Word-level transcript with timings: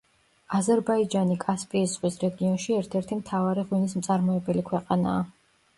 აზერბაიჯანი 0.59 1.37
კასპიის 1.43 1.93
ზღვის 1.93 2.17
რეგიონში 2.25 2.75
ერთ-ერთი 2.81 3.19
მთავარი 3.23 3.69
ღვინის 3.71 3.97
მწარმოებელი 4.03 4.71
ქვეყანაა. 4.73 5.25